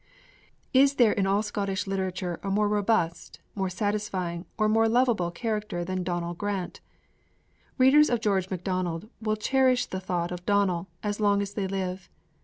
V 0.73 0.79
Is 0.79 0.95
there 0.95 1.11
in 1.11 1.27
all 1.27 1.43
Scottish 1.43 1.85
literature 1.85 2.39
a 2.41 2.49
more 2.49 2.67
robust, 2.67 3.39
more 3.53 3.69
satisfying, 3.69 4.47
or 4.57 4.67
more 4.67 4.87
lovable 4.89 5.29
character 5.29 5.85
than 5.85 6.01
Donal 6.01 6.33
Grant? 6.33 6.79
Readers 7.77 8.09
of 8.09 8.19
George 8.19 8.49
Macdonald 8.49 9.07
will 9.21 9.35
cherish 9.35 9.85
the 9.85 9.99
thought 9.99 10.31
of 10.31 10.43
Donal 10.43 10.87
as 11.03 11.19
long 11.19 11.39
as 11.39 11.53
they 11.53 11.67
live. 11.67 12.09